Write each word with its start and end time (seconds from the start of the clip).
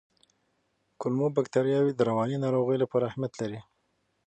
کولمو 0.99 1.27
بکتریاوې 1.37 1.91
د 1.95 2.01
رواني 2.09 2.37
ناروغیو 2.43 2.81
لپاره 2.83 3.03
اهمیت 3.09 3.33
لري. 3.41 3.59